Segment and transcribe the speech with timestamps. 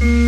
[0.00, 0.27] Mm.